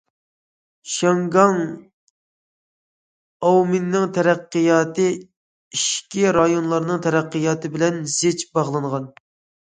[0.91, 1.57] شياڭگاڭ،
[3.49, 9.07] ئاۋمېننىڭ تەرەققىياتى ئىچكى رايونلارنىڭ تەرەققىياتى بىلەن زىچ باغلانغان.